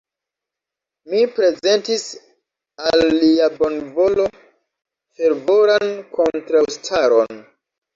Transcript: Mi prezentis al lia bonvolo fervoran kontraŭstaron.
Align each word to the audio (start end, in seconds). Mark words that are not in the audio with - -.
Mi 1.13 1.19
prezentis 1.39 2.07
al 2.87 3.07
lia 3.19 3.53
bonvolo 3.61 4.29
fervoran 4.35 5.97
kontraŭstaron. 6.21 7.51